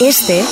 Este 0.00 0.44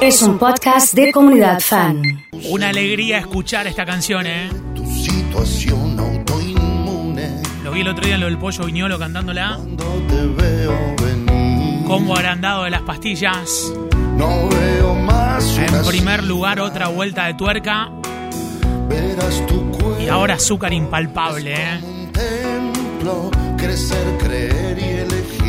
es 0.00 0.22
un 0.22 0.38
podcast 0.38 0.94
de 0.94 1.12
comunidad 1.12 1.60
fan. 1.60 2.02
Una 2.50 2.68
alegría 2.68 3.18
escuchar 3.18 3.66
esta 3.66 3.84
canción, 3.84 4.26
¿eh? 4.26 4.48
Tu 4.74 4.84
situación 4.86 5.98
autoinmune 5.98 7.42
Lo 7.62 7.72
vi 7.72 7.80
el 7.80 7.88
otro 7.88 8.04
día 8.04 8.14
en 8.14 8.20
lo 8.20 8.26
del 8.26 8.38
pollo 8.38 8.64
viñolo 8.64 8.98
cantándola. 8.98 9.56
cuando 9.56 9.84
te 10.08 10.26
veo 10.26 10.94
venir. 11.02 11.84
Combo 11.86 12.16
agrandado 12.16 12.64
de 12.64 12.70
las 12.70 12.82
pastillas. 12.82 13.72
No 14.16 14.48
veo 14.48 14.94
más 14.94 15.58
En 15.58 15.84
primer 15.86 16.22
lugar, 16.24 16.60
otra 16.60 16.88
vuelta 16.88 17.26
de 17.26 17.34
tuerca. 17.34 17.90
verás 18.88 19.44
tu 19.46 19.70
cuerpo 19.72 20.00
Y 20.00 20.08
ahora 20.08 20.34
azúcar 20.34 20.72
impalpable, 20.72 21.54
¿eh? 21.54 21.80
un 21.82 22.12
templo, 22.12 23.30
crecer, 23.56 24.18
creer 24.18 24.78
y 24.78 24.84
elegir. 25.00 25.43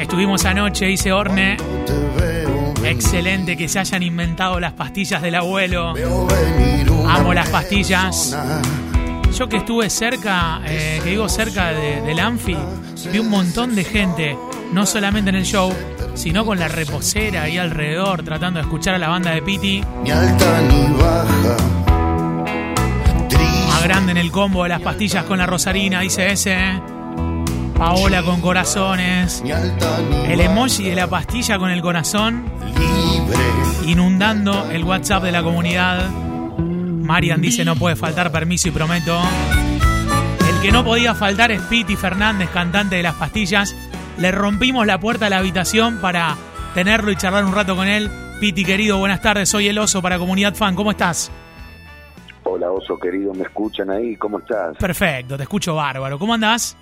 Estuvimos 0.00 0.44
anoche, 0.44 0.86
dice 0.86 1.12
Orne. 1.12 1.56
Excelente 2.84 3.56
que 3.56 3.68
se 3.68 3.78
hayan 3.78 4.02
inventado 4.02 4.58
las 4.58 4.72
pastillas 4.72 5.20
del 5.22 5.34
abuelo. 5.34 5.94
Amo 7.08 7.34
las 7.34 7.48
pastillas. 7.50 8.36
Yo 9.36 9.48
que 9.48 9.58
estuve 9.58 9.88
cerca, 9.90 10.60
eh, 10.66 11.00
que 11.04 11.10
digo 11.10 11.28
cerca 11.28 11.68
de- 11.72 12.00
del 12.02 12.18
Anfi, 12.18 12.56
vi 13.12 13.18
un 13.18 13.28
montón 13.30 13.74
de 13.76 13.84
gente, 13.84 14.36
no 14.72 14.86
solamente 14.86 15.30
en 15.30 15.36
el 15.36 15.44
show, 15.44 15.72
sino 16.14 16.44
con 16.44 16.58
la 16.58 16.68
reposera 16.68 17.42
ahí 17.42 17.56
alrededor, 17.58 18.22
tratando 18.24 18.58
de 18.58 18.64
escuchar 18.64 18.94
a 18.94 18.98
la 18.98 19.08
banda 19.08 19.30
de 19.30 19.42
Piti. 19.42 19.82
Ni 20.02 20.10
alta 20.10 20.60
ni 20.62 20.86
baja. 20.94 21.56
Más 23.68 23.84
grande 23.84 24.12
en 24.12 24.18
el 24.18 24.30
combo 24.30 24.64
de 24.64 24.70
las 24.70 24.80
pastillas 24.80 25.24
con 25.24 25.38
la 25.38 25.46
rosarina, 25.46 26.00
dice 26.00 26.32
ese. 26.32 26.56
Paola 27.80 28.22
con 28.22 28.42
corazones. 28.42 29.42
El 30.26 30.38
emoji 30.42 30.90
de 30.90 30.94
la 30.94 31.06
pastilla 31.06 31.58
con 31.58 31.70
el 31.70 31.80
corazón, 31.80 32.44
libre. 32.78 33.38
inundando 33.86 34.70
el 34.70 34.84
WhatsApp 34.84 35.22
de 35.22 35.32
la 35.32 35.42
comunidad. 35.42 36.10
Marian 36.10 37.40
dice 37.40 37.64
no 37.64 37.76
puede 37.76 37.96
faltar 37.96 38.30
permiso 38.30 38.68
y 38.68 38.72
prometo. 38.72 39.18
El 40.46 40.60
que 40.60 40.70
no 40.70 40.84
podía 40.84 41.14
faltar 41.14 41.52
es 41.52 41.62
Piti 41.62 41.96
Fernández, 41.96 42.50
cantante 42.50 42.96
de 42.96 43.02
las 43.02 43.14
pastillas. 43.14 43.74
Le 44.18 44.30
rompimos 44.30 44.86
la 44.86 45.00
puerta 45.00 45.28
a 45.28 45.30
la 45.30 45.38
habitación 45.38 46.02
para 46.02 46.36
tenerlo 46.74 47.10
y 47.10 47.16
charlar 47.16 47.46
un 47.46 47.54
rato 47.54 47.76
con 47.76 47.88
él. 47.88 48.10
Piti 48.40 48.62
querido, 48.62 48.98
buenas 48.98 49.22
tardes, 49.22 49.48
soy 49.48 49.68
el 49.68 49.78
oso 49.78 50.02
para 50.02 50.18
Comunidad 50.18 50.54
Fan, 50.54 50.74
¿cómo 50.74 50.90
estás? 50.90 51.32
Hola 52.44 52.70
oso 52.70 52.98
querido, 52.98 53.32
¿me 53.32 53.44
escuchan 53.44 53.88
ahí? 53.88 54.16
¿Cómo 54.16 54.38
estás? 54.38 54.76
Perfecto, 54.76 55.38
te 55.38 55.44
escucho 55.44 55.74
bárbaro. 55.74 56.18
¿Cómo 56.18 56.34
andás? 56.34 56.76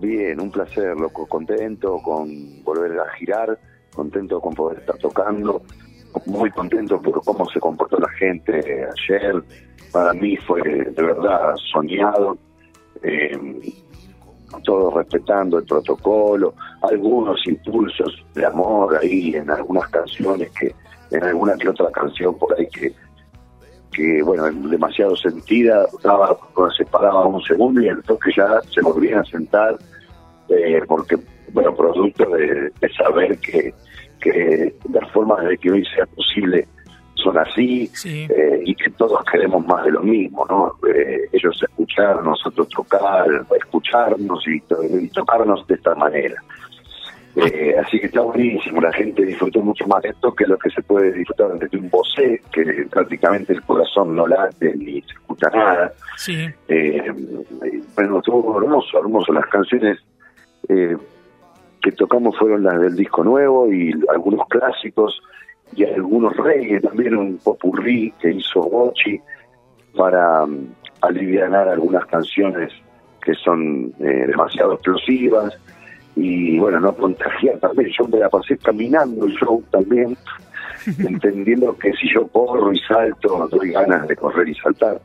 Bien, 0.00 0.40
un 0.40 0.50
placer, 0.50 0.96
loco, 0.96 1.26
contento 1.26 2.00
con 2.02 2.28
volver 2.64 2.98
a 2.98 3.08
girar, 3.12 3.56
contento 3.94 4.40
con 4.40 4.52
poder 4.52 4.80
estar 4.80 4.96
tocando, 4.98 5.62
muy 6.26 6.50
contento 6.50 7.00
por 7.00 7.22
cómo 7.22 7.48
se 7.50 7.60
comportó 7.60 7.98
la 7.98 8.08
gente 8.10 8.86
ayer, 8.86 9.42
para 9.92 10.12
mí 10.12 10.36
fue 10.36 10.62
de 10.62 11.02
verdad 11.02 11.54
soñado, 11.72 12.36
eh, 13.02 13.38
todos 14.64 14.94
respetando 14.94 15.58
el 15.58 15.64
protocolo, 15.64 16.54
algunos 16.82 17.46
impulsos 17.46 18.24
de 18.34 18.46
amor 18.46 18.96
ahí 19.00 19.34
en 19.36 19.48
algunas 19.48 19.88
canciones 19.90 20.50
que, 20.58 20.74
en 21.12 21.22
alguna 21.22 21.56
que 21.56 21.68
otra 21.68 21.90
canción 21.92 22.36
por 22.36 22.52
ahí 22.58 22.66
que 22.68 22.92
que 23.94 24.22
bueno, 24.22 24.44
demasiado 24.68 25.16
sentida, 25.16 25.86
daba, 26.02 26.36
se 26.76 26.84
paraba 26.86 27.26
un 27.26 27.42
segundo 27.42 27.80
y 27.80 27.88
al 27.88 28.02
toque 28.02 28.30
ya 28.36 28.60
se 28.72 28.80
volvían 28.82 29.20
a 29.20 29.24
sentar, 29.24 29.76
eh, 30.48 30.80
porque, 30.86 31.16
bueno, 31.52 31.74
producto 31.74 32.24
de, 32.30 32.70
de 32.80 32.88
saber 32.96 33.38
que, 33.38 33.72
que 34.20 34.74
las 34.92 35.10
formas 35.12 35.44
de 35.46 35.56
que 35.58 35.70
hoy 35.70 35.84
sea 35.94 36.06
posible 36.06 36.66
son 37.14 37.38
así 37.38 37.86
Sí. 37.94 38.26
eh, 38.28 38.60
y 38.64 38.74
que 38.74 38.90
todos 38.90 39.24
queremos 39.30 39.64
más 39.66 39.84
de 39.84 39.92
lo 39.92 40.00
mismo, 40.02 40.44
¿no? 40.48 40.72
Eh, 40.88 41.28
ellos 41.32 41.58
escuchar, 41.62 42.22
nosotros 42.22 42.68
tocar, 42.68 43.26
escucharnos 43.56 44.44
y, 44.46 44.62
y 45.04 45.08
tocarnos 45.08 45.66
de 45.66 45.74
esta 45.76 45.94
manera. 45.94 46.34
Eh, 47.36 47.74
así 47.84 47.98
que 47.98 48.06
está 48.06 48.20
buenísimo, 48.20 48.80
la 48.80 48.92
gente 48.92 49.24
disfrutó 49.24 49.60
mucho 49.60 49.86
más 49.88 50.02
de 50.02 50.10
esto 50.10 50.32
que 50.32 50.46
lo 50.46 50.56
que 50.56 50.70
se 50.70 50.82
puede 50.82 51.12
disfrutar 51.12 51.58
desde 51.58 51.78
un 51.78 51.90
vocé, 51.90 52.40
que 52.52 52.86
prácticamente 52.88 53.54
el 53.54 53.62
corazón 53.62 54.14
no 54.14 54.26
late 54.26 54.72
ni 54.76 55.02
se 55.02 55.12
escucha 55.14 55.48
nada. 55.52 55.92
Sí. 56.16 56.46
Eh, 56.68 57.12
bueno, 57.96 58.18
estuvo 58.18 58.62
hermoso, 58.62 58.98
hermoso. 59.00 59.32
Las 59.32 59.46
canciones 59.46 59.98
eh, 60.68 60.96
que 61.82 61.92
tocamos 61.92 62.38
fueron 62.38 62.62
las 62.62 62.80
del 62.80 62.94
disco 62.94 63.24
nuevo 63.24 63.70
y 63.72 63.92
algunos 64.08 64.46
clásicos 64.48 65.20
y 65.74 65.84
algunos 65.84 66.36
reyes, 66.36 66.82
también 66.82 67.16
un 67.16 67.38
popurrí 67.38 68.12
que 68.20 68.30
hizo 68.30 68.62
Bochi 68.62 69.20
para 69.96 70.44
um, 70.44 70.68
aliviar 71.00 71.52
algunas 71.52 72.06
canciones 72.06 72.72
que 73.20 73.34
son 73.34 73.92
eh, 73.98 74.26
demasiado 74.28 74.74
explosivas 74.74 75.58
y 76.16 76.58
bueno, 76.58 76.80
no 76.80 76.94
contagiar 76.94 77.58
también. 77.58 77.90
Yo 77.98 78.06
me 78.08 78.18
la 78.18 78.28
pasé 78.28 78.56
caminando 78.58 79.26
el 79.26 79.34
show 79.34 79.62
también, 79.70 80.16
entendiendo 80.98 81.76
que 81.76 81.92
si 81.92 82.12
yo 82.12 82.26
corro 82.28 82.72
y 82.72 82.78
salto, 82.80 83.48
doy 83.50 83.72
ganas 83.72 84.06
de 84.08 84.16
correr 84.16 84.48
y 84.48 84.54
saltar. 84.54 85.00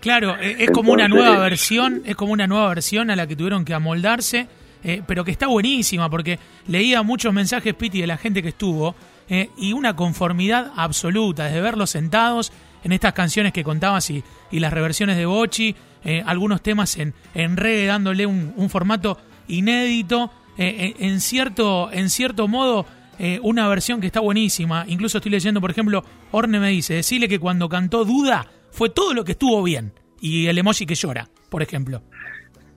Claro, 0.00 0.36
eh, 0.40 0.56
es 0.58 0.70
como 0.70 0.92
una 0.92 1.08
nueva 1.08 1.38
versión, 1.38 2.02
es 2.04 2.14
como 2.14 2.32
una 2.32 2.46
nueva 2.46 2.68
versión 2.68 3.10
a 3.10 3.16
la 3.16 3.26
que 3.26 3.36
tuvieron 3.36 3.64
que 3.64 3.72
amoldarse, 3.72 4.46
eh, 4.82 5.02
pero 5.06 5.24
que 5.24 5.30
está 5.30 5.46
buenísima 5.46 6.10
porque 6.10 6.38
leía 6.68 7.02
muchos 7.02 7.32
mensajes 7.32 7.72
Piti 7.72 8.02
de 8.02 8.06
la 8.06 8.18
gente 8.18 8.42
que 8.42 8.50
estuvo 8.50 8.94
eh, 9.30 9.48
y 9.56 9.72
una 9.72 9.96
conformidad 9.96 10.72
absoluta 10.76 11.44
desde 11.44 11.62
verlos 11.62 11.88
sentados 11.88 12.52
en 12.84 12.92
estas 12.92 13.14
canciones 13.14 13.54
que 13.54 13.64
contabas 13.64 14.10
y, 14.10 14.22
y 14.50 14.60
las 14.60 14.72
reversiones 14.74 15.16
de 15.16 15.24
Bochi, 15.24 15.74
eh, 16.04 16.22
algunos 16.26 16.60
temas 16.60 16.98
en, 16.98 17.14
en 17.34 17.56
reggae 17.56 17.86
dándole 17.86 18.26
un, 18.26 18.52
un 18.56 18.68
formato 18.68 19.16
inédito, 19.48 20.30
eh, 20.58 20.94
en, 20.98 21.12
en 21.12 21.20
cierto 21.20 21.90
en 21.92 22.08
cierto 22.10 22.48
modo 22.48 22.86
eh, 23.18 23.38
una 23.42 23.68
versión 23.68 24.00
que 24.00 24.06
está 24.06 24.20
buenísima. 24.20 24.84
Incluso 24.88 25.18
estoy 25.18 25.30
leyendo, 25.30 25.60
por 25.60 25.70
ejemplo, 25.70 26.02
Orne 26.32 26.58
me 26.58 26.68
dice, 26.70 26.94
decirle 26.94 27.28
que 27.28 27.38
cuando 27.38 27.68
cantó 27.68 28.04
Duda 28.04 28.46
fue 28.70 28.90
todo 28.90 29.14
lo 29.14 29.24
que 29.24 29.32
estuvo 29.32 29.62
bien. 29.62 29.92
Y 30.20 30.46
el 30.46 30.58
emoji 30.58 30.86
que 30.86 30.94
llora, 30.94 31.28
por 31.50 31.62
ejemplo. 31.62 32.00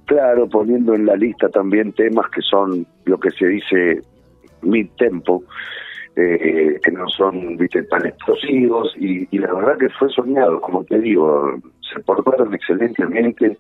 Claro, 0.06 0.48
poniendo 0.48 0.94
en 0.94 1.06
la 1.06 1.16
lista 1.16 1.50
también 1.50 1.92
temas 1.94 2.30
que 2.30 2.42
son 2.42 2.86
lo 3.06 3.20
que 3.20 3.32
se 3.32 3.48
dice 3.48 4.02
mid 4.62 4.88
tempo, 4.98 5.44
eh, 6.16 6.80
que 6.84 6.92
no 6.92 7.08
son 7.10 7.58
viste 7.58 7.84
tan 7.84 8.06
explosivos 8.06 8.94
y, 9.00 9.28
y 9.32 9.40
la 9.40 9.54
verdad 9.54 9.78
que 9.78 9.90
fue 9.90 10.10
soñado, 10.10 10.62
como 10.62 10.84
te 10.84 11.00
digo, 11.00 11.60
se 11.94 12.00
portaron 12.02 12.54
excelentemente 12.54 13.58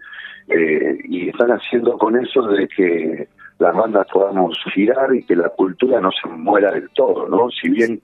eh, 0.48 0.98
y 1.04 1.30
están 1.30 1.52
haciendo 1.52 1.98
con 1.98 2.18
eso 2.18 2.42
de 2.44 2.68
que 2.68 3.28
las 3.60 3.76
bandas 3.76 4.08
podamos 4.12 4.58
girar 4.74 5.14
y 5.16 5.24
que 5.24 5.36
la 5.36 5.50
cultura 5.50 6.00
no 6.00 6.12
se 6.12 6.28
muera 6.30 6.72
del 6.72 6.90
todo, 6.92 7.28
¿no? 7.28 7.50
Si 7.50 7.70
bien, 7.70 8.02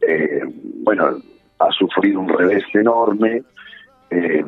eh, 0.00 0.42
bueno, 0.82 1.16
ha 1.58 1.70
sufrido 1.70 2.20
un 2.20 2.28
revés 2.28 2.64
enorme, 2.74 3.42
eh, 4.10 4.44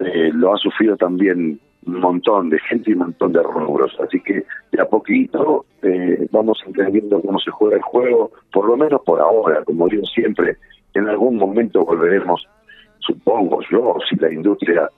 eh, 0.00 0.30
lo 0.32 0.54
ha 0.54 0.56
sufrido 0.56 0.96
también 0.96 1.60
un 1.86 2.00
montón 2.00 2.50
de 2.50 2.58
gente 2.60 2.90
y 2.90 2.94
un 2.94 3.00
montón 3.00 3.32
de 3.32 3.42
rubros. 3.42 3.96
Así 4.00 4.20
que 4.20 4.44
de 4.72 4.80
a 4.80 4.86
poquito 4.86 5.66
eh, 5.82 6.26
vamos 6.30 6.62
entendiendo 6.66 7.20
cómo 7.20 7.38
se 7.38 7.50
juega 7.50 7.76
el 7.76 7.82
juego, 7.82 8.32
por 8.52 8.66
lo 8.66 8.76
menos 8.76 9.02
por 9.04 9.20
ahora, 9.20 9.62
como 9.64 9.88
digo 9.88 10.04
siempre, 10.06 10.56
en 10.94 11.08
algún 11.08 11.36
momento 11.36 11.84
volveremos, 11.84 12.46
supongo 13.00 13.60
yo, 13.70 13.96
si 14.08 14.16
la 14.16 14.32
industria 14.32 14.88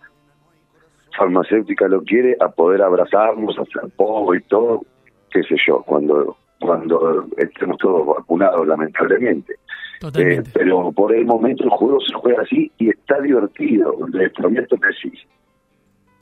farmacéutica 1.17 1.89
lo 1.89 2.03
quiere, 2.03 2.37
a 2.41 2.49
poder 2.49 2.83
abrazarnos, 2.83 3.59
hacer 3.59 3.91
poco 3.97 4.35
y 4.35 4.43
todo, 4.43 4.83
qué 5.31 5.43
sé 5.43 5.57
yo, 5.67 5.83
cuando 5.83 6.37
cuando 6.59 7.27
estemos 7.37 7.77
todos 7.79 8.07
vacunados, 8.07 8.67
lamentablemente. 8.67 9.53
Eh, 9.53 9.99
Totalmente. 10.01 10.51
pero 10.53 10.93
por 10.93 11.15
el 11.15 11.25
momento 11.25 11.65
el 11.65 11.71
juego 11.71 12.01
se 12.01 12.15
juega 12.15 12.43
así 12.43 12.71
y 12.79 12.91
está 12.91 13.21
divertido, 13.21 13.95
les 14.13 14.33
prometo 14.33 14.77
que 14.77 14.93
sí. 15.01 15.13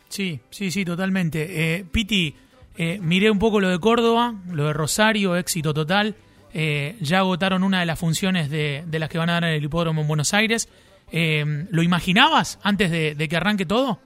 Sí, 0.09 0.41
sí, 0.51 0.71
sí, 0.71 0.85
totalmente. 0.85 1.77
Eh, 1.77 1.85
Piti, 1.91 2.35
eh, 2.77 2.99
miré 3.03 3.31
un 3.31 3.39
poco 3.39 3.61
lo 3.61 3.69
de 3.69 3.79
Córdoba, 3.79 4.35
lo 4.53 4.67
de 4.67 4.73
Rosario, 4.73 5.37
éxito 5.37 5.75
total. 5.75 6.15
Eh, 6.53 6.97
ya 7.01 7.19
agotaron 7.19 7.65
una 7.65 7.81
de 7.81 7.87
las 7.87 7.99
funciones 7.99 8.49
de, 8.49 8.85
de 8.87 8.99
las 9.01 9.09
que 9.09 9.19
van 9.19 9.31
a 9.31 9.35
dar 9.35 9.45
en 9.45 9.55
el 9.55 9.65
hipódromo 9.65 10.03
en 10.03 10.09
Buenos 10.09 10.35
Aires. 10.35 10.69
Eh, 11.11 11.67
¿Lo 11.71 11.83
imaginabas 11.83 12.61
antes 12.63 12.91
de, 12.91 13.15
de 13.15 13.29
que 13.29 13.37
arranque 13.37 13.67
todo? 13.67 13.99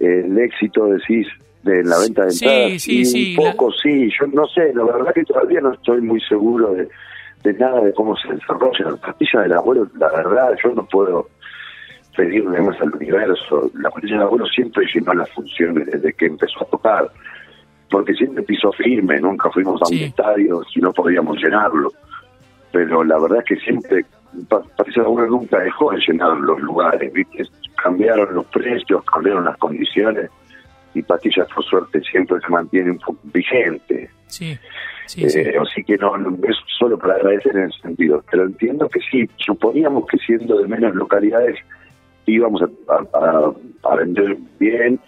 El 0.00 0.38
éxito, 0.38 0.86
decís, 0.86 1.26
de 1.62 1.82
la 1.84 1.98
venta 1.98 2.24
de 2.26 2.32
entradas. 2.32 2.82
sí, 2.82 3.00
y 3.00 3.04
sí, 3.04 3.36
Un 3.38 3.50
poco, 3.52 3.72
sí, 3.72 4.08
yo 4.20 4.26
no 4.28 4.46
sé, 4.46 4.72
la 4.74 4.84
verdad 4.84 5.12
que 5.14 5.24
todavía 5.24 5.60
no 5.60 5.72
estoy 5.72 6.00
muy 6.00 6.20
seguro 6.22 6.72
de, 6.74 6.88
de 7.42 7.52
nada 7.54 7.80
de 7.82 7.92
cómo 7.92 8.16
se 8.16 8.28
desarrolla. 8.32 8.90
La 8.90 8.96
pastilla 8.96 9.40
del 9.42 9.52
abuelo, 9.54 9.88
la 9.98 10.08
verdad, 10.10 10.56
yo 10.62 10.70
no 10.74 10.84
puedo 10.86 11.28
pedirle 12.16 12.60
más 12.62 12.80
al 12.80 12.94
universo. 12.94 13.70
La 13.74 13.90
pastilla 13.90 14.14
del 14.14 14.22
abuelo 14.24 14.46
siempre 14.46 14.86
llenó 14.94 15.12
las 15.14 15.30
funciones 15.30 15.86
desde 15.86 16.12
que 16.12 16.26
empezó 16.26 16.62
a 16.62 16.66
tocar. 16.66 17.10
porque 17.90 18.14
siempre 18.14 18.42
piso 18.42 18.72
firme, 18.72 19.20
nunca 19.20 19.48
fuimos 19.50 19.80
a 19.82 19.86
un 19.86 19.90
estadio 20.06 20.62
si 20.72 20.80
no 20.80 20.92
podíamos 20.92 21.36
llenarlo. 21.42 21.92
Pero 22.72 23.04
la 23.04 23.16
verdad 23.18 23.38
es 23.38 23.44
que 23.44 23.56
siempre, 23.64 24.04
pa- 24.48 24.62
parece 24.76 25.00
que 25.00 25.06
uno 25.06 25.24
nunca 25.26 25.58
dejó 25.60 25.92
de 25.92 25.98
llenar 26.06 26.36
los 26.38 26.60
lugares, 26.60 27.12
¿viste? 27.12 27.44
Cambiaron 27.86 28.34
los 28.34 28.46
precios, 28.46 29.04
cambiaron 29.04 29.44
las 29.44 29.56
condiciones 29.58 30.28
y 30.94 31.02
Pastillas 31.02 31.46
por 31.54 31.64
suerte 31.64 32.00
siempre 32.10 32.38
se 32.40 32.48
mantiene 32.48 32.90
un 32.90 32.98
poco 32.98 33.18
vigente. 33.24 34.10
Sí, 34.26 34.58
sí, 35.06 35.28
sí. 35.30 35.40
Eh, 35.40 35.54
Así 35.60 35.84
que 35.84 35.96
no, 35.98 36.16
no 36.16 36.30
es 36.48 36.56
solo 36.78 36.98
para 36.98 37.14
agradecer 37.14 37.56
en 37.56 37.64
ese 37.70 37.78
sentido. 37.80 38.24
Pero 38.30 38.44
entiendo 38.44 38.88
que 38.88 38.98
sí, 39.10 39.28
suponíamos 39.36 40.06
que 40.06 40.18
siendo 40.18 40.58
de 40.58 40.66
menos 40.66 40.94
localidades 40.94 41.56
íbamos 42.26 42.60
a, 42.62 42.66
a- 42.92 43.06
a- 43.24 43.52
a 43.92 43.96
vender 43.96 44.36
bien 44.58 44.98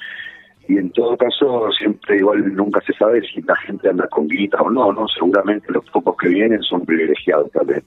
y 0.69 0.77
en 0.79 0.91
todo 0.93 1.17
caso 1.17 1.69
siempre 1.73 2.19
igual 2.19 2.55
nunca 2.55 2.81
se 2.83 2.93
sabe 2.93 3.23
si 3.23 3.41
la 3.43 3.57
gente 3.57 3.89
anda 3.89 4.07
con 4.09 4.29
guita 4.29 4.59
o 4.63 4.71
no, 4.71 4.93
no 4.93 5.09
seguramente 5.09 5.73
los 5.73 5.85
pocos 5.91 6.17
que 6.17 6.29
vienen 6.29 6.63
son 6.63 6.85
privilegiados 6.85 7.51
también. 7.51 7.83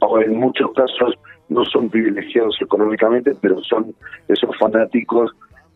O 0.00 0.20
en 0.20 0.36
muchos 0.36 0.70
casos 0.74 1.14
no 1.52 1.64
son 1.64 1.88
privilegiados 1.90 2.56
económicamente, 2.60 3.34
pero 3.40 3.62
son 3.62 3.94
esos 4.28 4.56
fanáticos, 4.58 5.30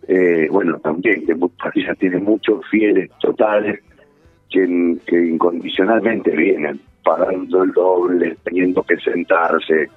eh, 0.09 0.49
bueno, 0.51 0.79
también, 0.79 1.27
que 1.27 1.35
Pastillas 1.63 1.99
tiene 1.99 2.19
muchos 2.19 2.65
fieles 2.71 3.11
totales 3.21 3.81
que, 4.51 4.97
que 5.07 5.27
incondicionalmente 5.27 6.31
vienen 6.31 6.81
pagando 7.05 7.63
el 7.63 7.73
doble, 7.73 8.37
teniendo 8.45 8.83
que 8.83 8.97
sentarse, 8.99 9.89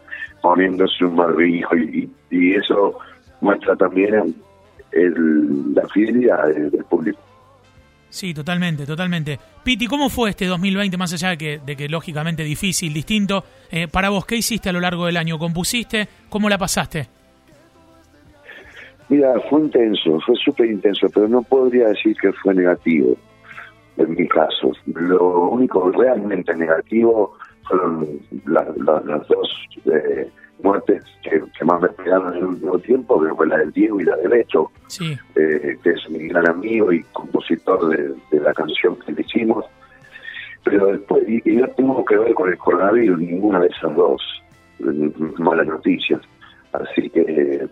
poniéndose 0.42 1.06
un 1.06 1.16
barbijo 1.16 1.76
y, 1.76 2.10
y 2.30 2.54
eso 2.56 2.98
muestra 3.42 3.76
también 3.76 4.36
el- 4.92 5.74
la 5.74 5.88
fidelidad 5.88 6.48
del, 6.48 6.72
del 6.72 6.84
público. 6.86 7.20
Sí, 8.09 8.33
totalmente, 8.33 8.85
totalmente. 8.85 9.39
Piti, 9.63 9.85
¿cómo 9.85 10.09
fue 10.09 10.31
este 10.31 10.45
2020, 10.47 10.97
más 10.97 11.13
allá 11.13 11.35
de 11.35 11.38
que, 11.75 11.88
lógicamente 11.89 12.44
difícil, 12.44 12.91
distinto? 12.94 13.44
eh, 13.71 13.88
para 13.88 14.09
vos, 14.09 14.25
¿qué 14.25 14.35
hiciste 14.35 14.69
a 14.69 14.73
lo 14.73 14.79
largo 14.79 15.06
del 15.06 15.17
año? 15.17 15.38
¿Compusiste? 15.38 16.07
¿Cómo 16.27 16.50
la 16.50 16.57
pasaste? 16.57 17.07
Mira, 19.09 19.33
fue 19.50 19.61
intenso, 19.61 20.19
fue 20.25 20.35
súper 20.35 20.69
intenso, 20.69 21.07
pero 21.13 21.27
no 21.27 21.41
podría 21.41 21.88
decir 21.89 22.15
que 22.19 22.31
fue 22.33 22.53
negativo 22.53 23.15
en 23.97 24.11
mi 24.11 24.27
caso. 24.27 24.71
Lo 24.94 25.50
único 25.50 25.91
realmente 25.91 26.56
negativo 26.56 27.35
fueron 27.67 28.07
la- 28.45 28.67
la- 28.77 29.01
las 29.06 29.27
dos 29.27 29.50
eh, 29.85 30.29
muertes 30.69 31.04
que, 31.24 31.42
que 31.57 31.66
más 31.66 31.81
me 31.81 31.89
pegaron 31.89 32.33
en 32.33 32.39
el 32.39 32.45
último 32.45 32.80
tiempo, 32.80 33.21
que 33.21 33.33
fue 33.33 33.48
la 33.48 33.57
del 33.57 33.71
Diego 33.71 34.00
y 34.00 34.04
la 34.04 34.16
del 34.18 34.30
Becho. 34.30 34.71
Sí, 34.88 35.18
eh, 35.36 35.77
que 35.83 35.89
es 35.89 36.10
mi 36.10 36.27
gran 36.27 36.48
amigo 36.48 36.92
y 36.92 37.04
compositor 37.12 37.89
de, 37.89 38.13
de 38.31 38.39
la 38.44 38.54
canción 38.54 38.95
que 38.98 39.12
le 39.12 39.21
hicimos. 39.21 39.66
Pero 40.63 40.88
después, 40.88 41.24
y, 41.27 41.42
y 41.50 41.56
no 41.56 41.68
tengo 41.69 42.06
que 42.06 42.18
ver 42.18 42.33
con 42.33 42.50
el 42.50 42.57
coronavirus, 42.57 43.19
ninguna 43.19 43.60
de 43.60 43.68
esas 43.68 43.95
dos 43.95 44.21
mm, 44.80 45.42
malas 45.42 45.68
noticias. 45.68 46.21
Así 46.74 47.10
que, 47.10 47.21
eh, 47.21 47.68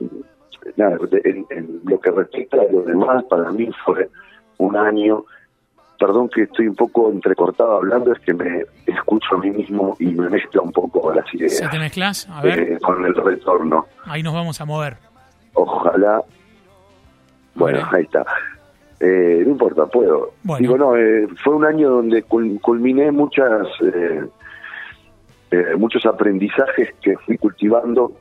nada, 0.75 0.97
en, 1.23 1.45
en 1.49 1.81
lo 1.83 1.99
que 1.99 2.11
respecta 2.11 2.57
a 2.57 2.71
lo 2.71 2.81
demás, 2.81 3.23
para 3.25 3.51
mí 3.51 3.69
fue 3.85 4.09
un 4.57 4.75
año. 4.75 5.23
Perdón 5.99 6.29
que 6.29 6.44
estoy 6.44 6.67
un 6.67 6.75
poco 6.75 7.09
entrecortado 7.11 7.77
hablando, 7.77 8.13
es 8.13 8.19
que 8.19 8.33
me 8.33 8.63
escucho 8.85 9.35
a 9.35 9.38
mí 9.39 9.49
mismo 9.49 9.95
y 9.99 10.05
me 10.07 10.29
mezcla 10.29 10.61
un 10.61 10.71
poco 10.71 11.11
las 11.11 11.25
ideas 11.33 11.57
¿se 11.57 11.67
te 11.67 11.79
mezclas? 11.79 12.27
A 12.29 12.41
ver, 12.41 12.59
eh, 12.59 12.79
con 12.79 13.03
el 13.03 13.15
retorno. 13.15 13.88
ahí 14.05 14.21
nos 14.21 14.33
vamos 14.35 14.61
a 14.61 14.65
mover. 14.65 14.97
Ojalá. 15.53 16.21
Bueno, 17.55 17.79
ahí 17.91 18.03
está. 18.03 18.23
Eh, 18.99 19.41
no 19.45 19.51
importa, 19.51 19.85
puedo. 19.88 20.33
Bueno. 20.44 20.61
Digo, 20.61 20.77
no, 20.77 20.95
eh, 20.95 21.27
fue 21.44 21.55
un 21.55 21.65
año 21.65 21.89
donde 21.89 22.23
cul- 22.25 22.59
culminé 22.61 23.11
muchas, 23.11 23.67
eh, 23.81 24.21
eh, 25.51 25.75
muchos 25.77 26.05
aprendizajes 26.05 26.89
que 27.01 27.17
fui 27.25 27.38
cultivando. 27.39 28.11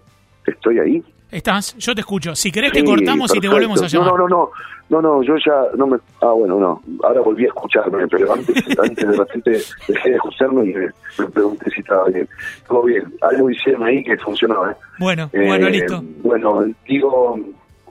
Estoy 0.46 0.78
ahí. 0.78 1.02
¿Estás? 1.30 1.76
Yo 1.76 1.94
te 1.94 2.00
escucho. 2.00 2.34
Si 2.36 2.52
querés 2.52 2.72
te 2.72 2.84
cortamos 2.84 3.34
y 3.34 3.40
te 3.40 3.48
volvemos 3.48 3.82
a 3.82 3.86
llamar. 3.88 4.10
No, 4.12 4.16
no, 4.16 4.28
no, 4.28 4.50
no, 4.88 5.02
no, 5.02 5.22
yo 5.22 5.34
ya 5.44 5.64
no 5.76 5.88
me... 5.88 5.98
Ah, 6.22 6.30
bueno, 6.30 6.58
no, 6.60 6.80
ahora 7.02 7.20
volví 7.20 7.44
a 7.44 7.48
escucharme, 7.48 8.06
pero 8.06 8.32
antes, 8.32 8.56
antes 8.78 9.08
de 9.08 9.16
repente 9.16 9.50
dejé 9.88 10.10
de 10.10 10.14
escucharme 10.16 10.70
y 10.70 10.74
me, 10.74 10.86
me 11.18 11.26
pregunté 11.32 11.70
si 11.70 11.80
estaba 11.80 12.04
bien. 12.08 12.28
Todo 12.68 12.84
bien, 12.84 13.12
algo 13.22 13.50
hicieron 13.50 13.82
ahí 13.82 14.04
que 14.04 14.16
funcionaba, 14.18 14.70
¿eh? 14.70 14.76
Bueno, 15.00 15.28
Eh, 15.32 15.46
bueno, 15.46 15.68
listo. 15.68 16.00
Bueno, 16.22 16.64
digo, 16.86 17.38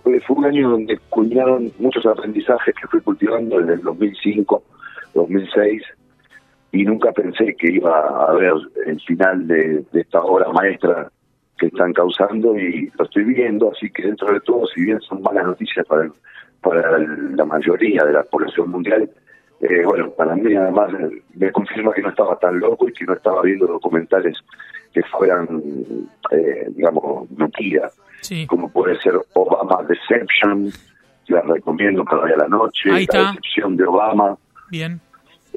fue 0.02 0.22
fue 0.22 0.38
un 0.38 0.46
año 0.46 0.70
donde 0.70 0.98
culminaron 1.10 1.72
muchos 1.78 2.06
aprendizajes 2.06 2.74
que 2.74 2.88
fui 2.88 3.02
cultivando 3.02 3.60
desde 3.60 3.74
el 3.74 3.82
2005, 3.82 4.64
2006, 5.14 5.84
y 6.72 6.84
nunca 6.86 7.12
pensé 7.12 7.54
que 7.58 7.74
iba 7.74 7.92
a 8.00 8.32
haber 8.32 8.54
el 8.86 9.02
final 9.02 9.46
de, 9.46 9.84
de 9.92 10.02
esta 10.02 10.22
obra 10.22 10.48
maestra 10.54 11.12
que 11.58 11.68
están 11.68 11.94
causando 11.94 12.58
y 12.58 12.92
lo 12.98 13.06
estoy 13.06 13.24
viendo, 13.24 13.72
así 13.72 13.90
que 13.90 14.04
dentro 14.04 14.34
de 14.34 14.40
todo, 14.42 14.68
si 14.68 14.82
bien 14.82 15.00
son 15.02 15.22
malas 15.22 15.46
noticias 15.46 15.86
para, 15.86 16.10
para 16.62 16.98
la 17.00 17.46
mayoría 17.46 18.04
de 18.04 18.14
la 18.14 18.24
población 18.24 18.70
mundial, 18.72 19.10
eh, 19.62 19.84
bueno, 19.86 20.10
para 20.12 20.36
mí 20.36 20.54
además 20.56 20.92
eh, 21.00 21.22
me 21.36 21.52
confirma 21.52 21.94
que 21.94 22.02
no 22.02 22.10
estaba 22.10 22.38
tan 22.40 22.60
loco 22.60 22.90
y 22.90 22.94
que 22.94 23.06
no 23.06 23.14
estaba 23.14 23.42
viendo 23.42 23.68
documentales 23.68 24.38
que 24.94 25.02
fueran, 25.04 25.48
eh, 26.32 26.68
digamos, 26.70 27.30
mentiras 27.32 27.94
Sí, 28.22 28.48
como 28.48 28.70
puede 28.70 29.00
ser 29.02 29.14
Obama 29.34 29.84
Deception, 29.88 30.72
la 31.28 31.42
recomiendo 31.42 32.04
cada 32.04 32.26
día 32.26 32.36
a 32.36 32.40
la 32.40 32.48
noche, 32.48 32.90
la 32.90 32.98
decepción 32.98 33.78
de 33.78 33.86
Obama, 33.86 34.36
bien. 34.70 35.00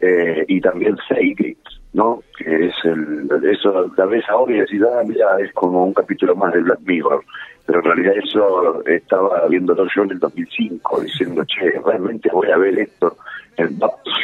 eh, 0.03 0.45
y 0.49 0.61
también 0.61 0.97
Seigate, 1.09 1.57
¿no? 1.93 2.23
Que 2.37 2.67
es 2.67 2.75
el, 2.85 3.29
eso, 3.51 3.91
la 3.97 4.07
vez 4.07 4.25
ahora 4.29 4.55
y 4.55 4.61
decís, 4.61 4.83
ah, 4.83 5.03
mira, 5.07 5.39
es 5.41 5.53
como 5.53 5.85
un 5.85 5.95
capítulo 5.95 6.35
más 6.37 6.53
de 6.53 6.61
Black 6.61 6.81
Mirror, 6.85 7.25
pero 7.67 7.81
en 7.81 7.85
realidad 7.85 8.15
eso 8.17 8.85
estaba 8.87 9.47
viéndolo 9.49 9.87
yo 9.95 10.03
en 10.03 10.13
el 10.13 10.19
2005, 10.19 11.01
diciendo, 11.01 11.45
che, 11.45 11.71
realmente 11.85 12.31
voy 12.33 12.51
a 12.51 12.57
ver 12.57 12.79
esto, 12.79 13.17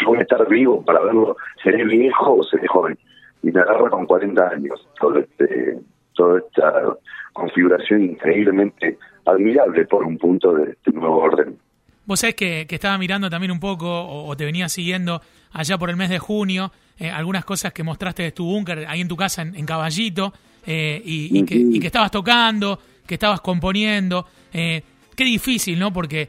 voy 0.07 0.19
a 0.19 0.23
estar 0.23 0.49
vivo 0.49 0.83
para 0.85 1.01
verlo, 1.01 1.37
seré 1.63 1.85
viejo 1.85 2.37
o 2.37 2.43
seré 2.45 2.67
joven, 2.69 2.99
y 3.43 3.51
me 3.51 3.61
agarra 3.61 3.91
con 3.91 4.07
40 4.07 4.49
años, 4.49 4.89
todo 4.99 5.19
este, 5.19 5.79
toda 6.15 6.39
esta 6.39 6.97
configuración 7.33 8.03
increíblemente 8.05 8.97
admirable 9.27 9.85
por 9.87 10.05
un 10.05 10.19
punto 10.19 10.55
de 10.55 10.71
este 10.71 10.93
nuevo 10.93 11.19
orden. 11.19 11.57
Vos 12.07 12.21
sabés 12.21 12.35
que, 12.35 12.67
que 12.69 12.75
estaba 12.75 12.99
mirando 12.99 13.31
también 13.31 13.51
un 13.51 13.61
poco, 13.61 13.89
o, 14.27 14.37
te 14.37 14.45
venía 14.45 14.69
siguiendo 14.69 15.23
allá 15.53 15.79
por 15.79 15.91
el 15.91 15.97
mes 15.97 16.11
de 16.11 16.19
junio, 16.19 16.73
eh, 16.99 17.11
algunas 17.11 17.45
cosas 17.45 17.73
que 17.73 17.83
mostraste 17.83 18.23
de 18.25 18.33
tu 18.33 18.45
búnker 18.45 18.87
ahí 18.89 19.01
en 19.01 19.09
tu 19.09 19.17
casa 19.17 19.43
en, 19.43 19.65
Caballito, 19.67 20.33
eh, 20.67 21.03
y, 21.05 21.43
que, 21.45 21.81
que 21.81 21.87
estabas 21.87 22.11
tocando, 22.11 22.79
que 23.07 23.15
estabas 23.15 23.41
componiendo. 23.41 24.27
Eh, 24.53 24.83
qué 25.17 25.25
difícil, 25.25 25.79
¿no? 25.79 25.93
Porque 25.93 26.29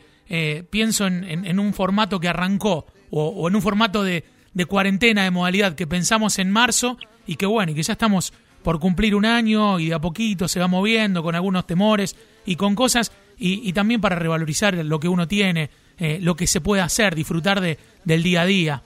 pienso 0.70 1.06
en, 1.08 1.24
en- 1.24 1.46
en 1.46 1.60
un 1.60 1.74
formato 1.74 2.20
que 2.20 2.28
arrancó, 2.28 2.86
o, 3.12 3.28
o 3.28 3.48
en 3.48 3.56
un 3.56 3.62
formato 3.62 4.04
de, 4.04 4.24
de 4.54 4.66
cuarentena, 4.66 5.24
de 5.24 5.32
modalidad 5.32 5.76
que 5.76 5.86
pensamos 5.88 6.40
en 6.40 6.50
marzo, 6.52 6.98
y 7.28 7.36
que 7.36 7.46
bueno, 7.46 7.72
y 7.72 7.76
que 7.76 7.84
ya 7.84 7.94
estamos 7.94 8.34
por 8.64 8.80
cumplir 8.80 9.14
un 9.16 9.26
año 9.26 9.80
y 9.80 9.90
de 9.90 9.94
a 9.94 10.00
poquito 10.00 10.48
se 10.48 10.60
va 10.60 10.68
moviendo 10.68 11.22
con 11.22 11.36
algunos 11.36 11.68
temores 11.68 12.16
y 12.48 12.56
con 12.56 12.74
cosas 12.74 13.12
y, 13.38 13.68
y 13.68 13.74
también 13.74 14.02
para 14.02 14.16
revalorizar 14.16 14.74
lo 14.86 15.00
que 15.00 15.08
uno 15.08 15.28
tiene, 15.28 15.70
eh, 16.00 16.20
lo 16.22 16.36
que 16.36 16.48
se 16.48 16.62
puede 16.62 16.82
hacer, 16.82 17.16
disfrutar 17.16 17.62
de, 17.62 17.78
del 18.04 18.24
día 18.24 18.42
a 18.42 18.46
día. 18.46 18.82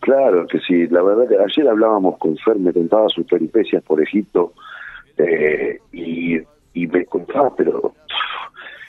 Claro 0.00 0.46
que 0.46 0.60
sí, 0.60 0.86
la 0.88 1.02
verdad 1.02 1.28
que 1.28 1.36
ayer 1.36 1.68
hablábamos 1.68 2.18
con 2.18 2.36
Fer, 2.38 2.56
me 2.58 2.72
contaba 2.72 3.08
sus 3.08 3.26
peripecias 3.26 3.82
por 3.84 4.02
Egipto 4.02 4.52
eh, 5.16 5.78
y, 5.92 6.36
y 6.74 6.86
me 6.86 7.06
contaba, 7.06 7.54
pero 7.56 7.94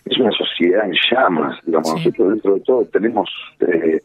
es 0.04 0.18
una 0.20 0.32
sociedad 0.32 0.86
en 0.86 0.94
llamas, 1.10 1.58
digamos, 1.66 1.88
Sí. 1.92 1.96
nosotros 2.10 2.30
dentro 2.32 2.56
de 2.56 2.60
todo 2.62 2.86
tenemos, 2.86 3.30
eh, 3.62 4.02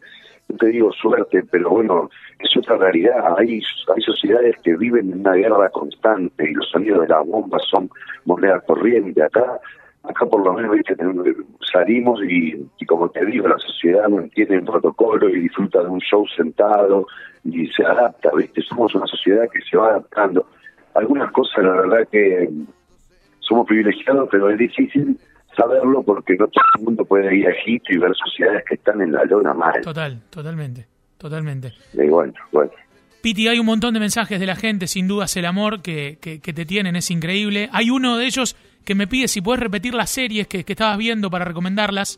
no 0.47 0.57
te 0.57 0.67
digo 0.67 0.91
suerte, 0.93 1.43
pero 1.51 1.69
bueno, 1.71 2.09
es 2.39 2.55
otra 2.57 2.77
realidad, 2.77 3.35
hay, 3.37 3.61
hay 3.93 4.01
sociedades 4.03 4.55
que 4.63 4.77
viven 4.77 5.11
en 5.11 5.19
una 5.19 5.33
guerra 5.33 5.69
constante 5.69 6.49
y 6.49 6.53
los 6.53 6.69
sonidos 6.69 7.01
de 7.01 7.07
las 7.09 7.25
bombas 7.27 7.61
son 7.69 7.89
moneda 8.25 8.59
corriente 8.61 9.21
acá. 9.21 9.59
Acá 10.03 10.25
por 10.25 10.43
lo 10.43 10.53
menos 10.53 10.75
¿viste? 10.75 10.95
salimos 11.71 12.19
y, 12.23 12.67
y 12.79 12.85
como 12.85 13.09
te 13.09 13.23
digo, 13.25 13.47
la 13.47 13.57
sociedad 13.59 14.09
mantiene 14.09 14.55
el 14.55 14.63
protocolo 14.63 15.29
y 15.29 15.41
disfruta 15.41 15.83
de 15.83 15.89
un 15.89 15.99
show 15.99 16.25
sentado 16.35 17.05
y 17.43 17.67
se 17.67 17.83
adapta, 17.83 18.29
¿viste? 18.35 18.61
Somos 18.63 18.93
una 18.95 19.05
sociedad 19.07 19.45
que 19.51 19.61
se 19.61 19.77
va 19.77 19.89
adaptando. 19.89 20.47
Algunas 20.95 21.31
cosas, 21.31 21.63
la 21.63 21.71
verdad 21.71 22.07
que 22.11 22.49
somos 23.39 23.67
privilegiados, 23.67 24.27
pero 24.31 24.49
es 24.49 24.57
difícil 24.57 25.17
saberlo 25.55 26.01
porque 26.03 26.35
no 26.35 26.47
todo 26.47 26.63
el 26.77 26.83
mundo 26.83 27.05
puede 27.05 27.35
ir 27.35 27.47
a 27.47 27.51
Egipto 27.51 27.93
y 27.93 27.97
ver 27.97 28.11
sociedades 28.15 28.63
que 28.67 28.75
están 28.75 29.01
en 29.01 29.11
la 29.11 29.23
lona 29.25 29.53
mal. 29.53 29.81
Total, 29.81 30.19
totalmente, 30.29 30.87
totalmente. 31.17 31.73
Y 31.93 32.07
bueno, 32.07 32.33
bueno. 32.51 32.71
Piti, 33.21 33.47
hay 33.47 33.59
un 33.59 33.67
montón 33.67 33.93
de 33.93 33.99
mensajes 33.99 34.39
de 34.39 34.47
la 34.47 34.55
gente, 34.55 34.87
sin 34.87 35.07
dudas 35.07 35.35
el 35.37 35.45
amor 35.45 35.81
que, 35.81 36.17
que, 36.19 36.39
que 36.39 36.53
te 36.53 36.65
tienen 36.65 36.95
es 36.95 37.11
increíble. 37.11 37.69
Hay 37.71 37.91
uno 37.91 38.17
de 38.17 38.25
ellos 38.25 38.55
que 38.85 38.95
me 38.95 39.07
pide 39.07 39.27
si 39.27 39.41
puedes 39.41 39.59
repetir 39.61 39.93
las 39.93 40.09
series 40.09 40.47
que, 40.47 40.63
que 40.63 40.73
estabas 40.73 40.97
viendo 40.97 41.29
para 41.29 41.45
recomendarlas. 41.45 42.17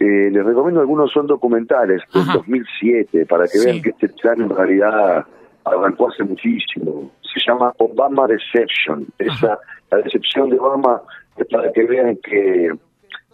Eh, 0.00 0.30
les 0.30 0.44
recomiendo 0.44 0.80
algunos 0.80 1.10
son 1.12 1.26
documentales 1.26 2.02
del 2.14 2.22
Ajá. 2.22 2.34
2007 2.34 3.26
para 3.26 3.44
que 3.44 3.58
Sí. 3.58 3.66
vean 3.66 3.82
que 3.82 3.90
este 3.90 4.08
plan 4.10 4.40
en 4.40 4.48
realidad 4.50 5.26
arrancó 5.64 6.08
hace 6.10 6.22
muchísimo. 6.22 7.10
Se 7.22 7.40
llama 7.46 7.72
Obama 7.78 8.26
Deception. 8.28 9.06
Esa, 9.18 9.58
la 9.90 9.98
decepción 9.98 10.50
de 10.50 10.58
Obama 10.58 11.02
es 11.36 11.46
para 11.48 11.72
que 11.72 11.82
vean 11.84 12.16
que 12.22 12.70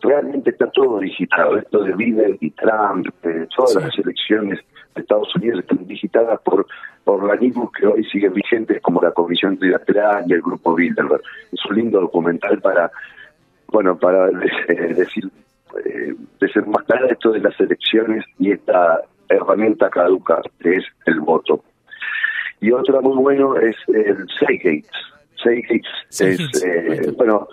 realmente 0.03 0.51
está 0.51 0.71
todo 0.71 1.01
digitado. 1.01 1.59
Esto 1.59 1.83
de 1.85 1.93
Biden 1.97 2.39
y 2.41 2.51
Trump, 2.53 3.09
eh, 3.25 3.47
todas 3.55 3.73
Sí. 3.73 3.79
las 3.81 3.99
elecciones 3.99 4.61
Estados 4.95 5.35
Unidos 5.37 5.61
están 5.61 5.87
digitadas 5.87 6.41
por 6.43 6.67
organismos 7.05 7.71
que 7.73 7.87
hoy 7.87 8.05
siguen 8.05 8.33
vigentes 8.35 8.81
como 8.83 9.03
la 9.03 9.11
Comisión 9.13 9.59
Trilateral 9.59 10.25
y 10.27 10.33
el 10.35 10.43
Grupo 10.43 10.75
Bilderberg. 10.75 11.23
Es 11.53 11.65
un 11.69 11.77
lindo 11.77 12.01
documental 12.01 12.61
para, 12.61 12.91
bueno, 13.69 13.99
para 13.99 14.29
eh, 14.69 14.95
decir, 14.95 15.29
eh, 15.85 16.15
desenmascarar 16.41 17.13
esto 17.13 17.33
de 17.33 17.41
las 17.41 17.59
elecciones 17.61 18.25
y 18.39 18.53
esta 18.53 19.03
herramienta 19.29 19.91
caduca 19.91 20.41
que 20.61 20.77
es 20.77 20.85
el 21.07 21.21
voto. 21.21 21.63
Y 22.61 22.71
otra 22.71 23.01
muy 23.01 23.17
bueno 23.17 23.57
es 23.57 23.77
el. 23.89 24.27
Seagates 24.39 24.89
Seagates, 25.43 25.87
es, 26.21 26.65
eh, 26.65 27.13
bueno, 27.19 27.47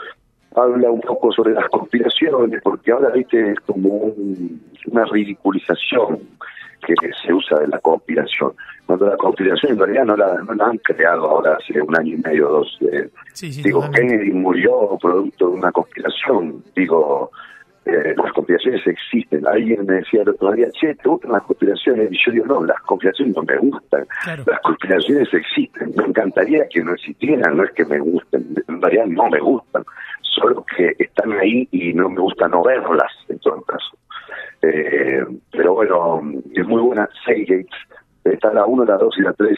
habla 0.56 0.92
un 0.92 1.02
poco 1.02 1.32
sobre 1.34 1.54
las 1.54 1.68
conspiraciones, 1.70 2.62
porque 2.62 2.92
ahora, 2.92 3.10
viste, 3.10 3.52
es 3.52 3.60
como 3.62 3.90
un- 3.90 4.62
una 4.88 5.04
ridiculización 5.06 6.20
que 6.86 6.94
se 7.26 7.34
usa 7.34 7.60
de 7.60 7.68
la 7.68 7.80
conspiración. 7.80 8.54
Cuando 8.86 9.08
la 9.08 9.18
conspiración 9.18 9.74
en 9.74 9.80
realidad 9.80 10.06
no 10.06 10.16
la, 10.18 10.36
no 10.44 10.54
la 10.54 10.66
han 10.66 10.78
creado 10.80 11.30
ahora 11.30 11.56
hace 11.60 11.82
un 11.82 11.98
año 11.98 12.16
y 12.16 12.18
medio 12.18 12.50
o 12.50 12.52
dos. 12.60 12.78
eh, 12.92 13.10
Sí, 13.34 13.52
sí, 13.54 13.64
digo, 13.64 13.82
totalmente. 13.82 14.18
Kennedy 14.18 14.32
murió 14.34 14.98
producto 15.02 15.48
de 15.50 15.54
una 15.56 15.72
conspiración. 15.72 16.64
Digo, 16.76 17.32
eh, 17.86 18.14
las 18.18 18.34
conspiraciones 18.34 18.86
existen. 18.86 19.48
Alguien 19.48 19.86
me 19.86 19.96
decía 19.96 20.22
el 20.24 20.30
otro 20.30 20.52
día, 20.52 20.68
che, 20.72 20.94
¿te 20.96 21.08
gustan 21.10 21.32
las 21.32 21.44
conspiraciones? 21.44 22.12
Y 22.12 22.18
yo 22.26 22.32
digo, 22.32 22.46
no, 22.48 22.64
las 22.66 22.80
conspiraciones 22.82 23.36
no 23.36 23.44
me 23.44 23.58
gustan. 23.58 24.06
Claro. 24.24 24.44
Las 24.46 24.60
conspiraciones 24.62 25.34
existen. 25.34 25.94
Me 25.96 26.04
encantaría 26.06 26.68
que 26.70 26.84
no 26.84 26.94
existieran, 26.94 27.56
no 27.58 27.64
es 27.64 27.72
que 27.72 27.86
me 27.86 28.00
gusten. 28.00 28.46
En 28.68 28.82
realidad 28.82 29.06
no 29.08 29.30
me 29.30 29.40
gustan. 29.40 29.84
Solo 30.22 30.66
que 30.76 30.96
están 31.00 31.32
ahí 31.34 31.68
y 31.72 31.94
no 31.94 32.10
me 32.10 32.20
gusta 32.22 32.48
no 32.48 32.64
verlas, 32.64 33.12
en 33.30 33.40
todo 33.40 33.62
caso. 33.64 33.98
Eh, 34.62 35.24
pero 35.52 35.74
bueno, 35.74 36.22
es 36.54 36.68
muy 36.68 36.82
buena. 36.82 37.10
Seagates. 37.26 37.68
Está 38.24 38.54
la 38.54 38.66
1, 38.66 38.86
la 38.86 38.98
2 38.98 39.16
y 39.18 39.22
la 39.22 39.34
3. 39.34 39.58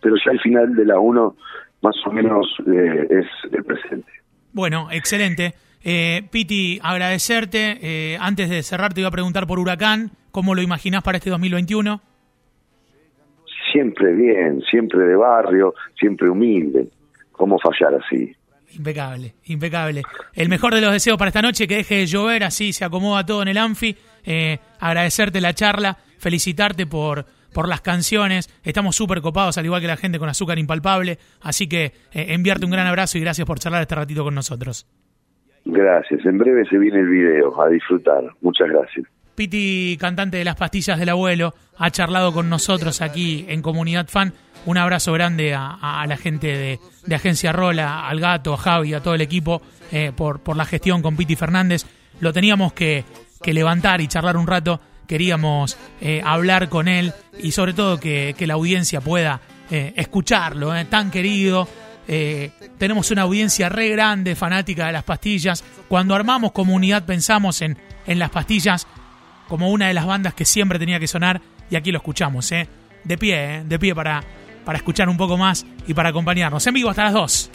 Pero 0.00 0.16
ya 0.24 0.32
al 0.32 0.40
final 0.40 0.74
de 0.74 0.84
la 0.84 0.98
1, 0.98 1.36
más 1.82 1.96
o 2.06 2.12
menos, 2.12 2.46
eh, 2.66 3.06
es 3.10 3.52
el 3.52 3.64
presente. 3.64 4.10
Bueno, 4.52 4.88
excelente. 4.90 5.54
Eh, 5.82 6.22
Piti, 6.30 6.78
agradecerte. 6.82 7.78
Eh, 7.80 8.18
antes 8.20 8.50
de 8.50 8.62
cerrar, 8.62 8.92
te 8.92 9.00
iba 9.00 9.08
a 9.08 9.12
preguntar 9.12 9.46
por 9.46 9.58
Huracán. 9.58 10.10
¿Cómo 10.30 10.54
lo 10.54 10.62
imaginás 10.62 11.02
para 11.02 11.18
este 11.18 11.30
2021? 11.30 12.00
Siempre 13.72 14.12
bien, 14.14 14.60
siempre 14.62 15.00
de 15.04 15.16
barrio, 15.16 15.74
siempre 15.98 16.28
humilde. 16.28 16.88
¿Cómo 17.32 17.58
fallar 17.58 17.94
así? 17.94 18.34
Impecable, 18.72 19.34
impecable. 19.44 20.02
El 20.34 20.48
mejor 20.48 20.74
de 20.74 20.80
los 20.80 20.92
deseos 20.92 21.18
para 21.18 21.28
esta 21.28 21.42
noche, 21.42 21.66
que 21.66 21.76
deje 21.76 21.96
de 21.96 22.06
llover, 22.06 22.44
así 22.44 22.72
se 22.72 22.84
acomoda 22.84 23.24
todo 23.26 23.42
en 23.42 23.48
el 23.48 23.58
Anfi. 23.58 23.96
Eh, 24.24 24.58
agradecerte 24.78 25.40
la 25.40 25.54
charla, 25.54 25.98
felicitarte 26.18 26.86
por, 26.86 27.24
por 27.52 27.68
las 27.68 27.80
canciones. 27.80 28.48
Estamos 28.62 28.96
súper 28.96 29.20
copados, 29.20 29.58
al 29.58 29.64
igual 29.64 29.80
que 29.80 29.86
la 29.86 29.96
gente 29.96 30.18
con 30.18 30.28
azúcar 30.28 30.58
impalpable. 30.58 31.18
Así 31.40 31.68
que 31.68 31.86
eh, 32.12 32.26
enviarte 32.28 32.64
un 32.64 32.70
gran 32.70 32.86
abrazo 32.86 33.18
y 33.18 33.20
gracias 33.20 33.46
por 33.46 33.58
charlar 33.58 33.82
este 33.82 33.94
ratito 33.94 34.22
con 34.22 34.34
nosotros. 34.34 34.86
Gracias. 35.64 36.24
En 36.24 36.38
breve 36.38 36.64
se 36.68 36.78
viene 36.78 37.00
el 37.00 37.08
video. 37.08 37.60
A 37.60 37.68
disfrutar. 37.68 38.24
Muchas 38.40 38.68
gracias. 38.68 39.06
Piti, 39.34 39.96
cantante 39.98 40.36
de 40.36 40.44
las 40.44 40.56
pastillas 40.56 40.98
del 40.98 41.08
abuelo, 41.08 41.54
ha 41.78 41.90
charlado 41.90 42.32
con 42.32 42.48
nosotros 42.48 43.00
aquí 43.00 43.46
en 43.48 43.62
Comunidad 43.62 44.08
Fan. 44.08 44.34
Un 44.66 44.76
abrazo 44.76 45.12
grande 45.12 45.54
a, 45.54 46.04
la 46.06 46.16
gente 46.18 46.78
de, 47.04 47.14
Agencia 47.14 47.52
Rola, 47.52 48.06
al 48.06 48.20
gato, 48.20 48.52
a 48.52 48.58
Javi, 48.58 48.92
a 48.92 49.02
todo 49.02 49.14
el 49.14 49.22
equipo 49.22 49.62
eh, 49.90 50.12
por, 50.14 50.54
la 50.54 50.66
gestión 50.66 51.00
con 51.00 51.16
Piti 51.16 51.36
Fernández. 51.36 51.86
Lo 52.20 52.32
teníamos 52.32 52.74
que, 52.74 53.04
levantar 53.44 54.00
y 54.02 54.08
charlar 54.08 54.36
un 54.36 54.46
rato. 54.46 54.80
Queríamos 55.06 55.76
eh, 56.00 56.20
hablar 56.24 56.68
con 56.68 56.86
él 56.86 57.14
y 57.38 57.52
sobre 57.52 57.72
todo 57.72 57.98
que, 57.98 58.34
la 58.40 58.54
audiencia 58.54 59.00
pueda 59.00 59.40
eh, 59.70 59.94
escucharlo, 59.96 60.72
tan 60.86 61.10
querido. 61.10 61.66
Tenemos 62.76 63.12
una 63.12 63.22
audiencia 63.22 63.68
re 63.68 63.88
grande, 63.88 64.34
fanática 64.34 64.86
de 64.86 64.92
las 64.92 65.04
pastillas. 65.04 65.64
Cuando 65.88 66.14
armamos 66.14 66.50
comunidad 66.50 67.04
pensamos 67.04 67.62
en, 67.62 67.78
en 68.06 68.18
las 68.18 68.30
pastillas 68.30 68.86
como 69.50 69.68
una 69.68 69.88
de 69.88 69.94
las 69.94 70.06
bandas 70.06 70.32
que 70.32 70.44
siempre 70.44 70.78
tenía 70.78 71.00
que 71.00 71.08
sonar 71.08 71.42
y 71.68 71.76
aquí 71.76 71.90
lo 71.90 71.98
escuchamos, 71.98 72.50
¿eh? 72.52 72.68
De 73.02 73.18
pie, 73.18 73.56
¿eh? 73.56 73.64
De 73.64 73.78
pie 73.80 73.94
para, 73.96 74.22
para 74.64 74.78
escuchar 74.78 75.08
un 75.08 75.16
poco 75.16 75.36
más 75.36 75.66
y 75.88 75.92
para 75.92 76.10
acompañarnos. 76.10 76.64
En 76.68 76.74
vivo 76.74 76.88
hasta 76.88 77.04
las 77.04 77.12
2. 77.12 77.50